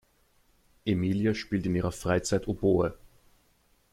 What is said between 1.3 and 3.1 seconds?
spielt in ihrer Freizeit Oboe.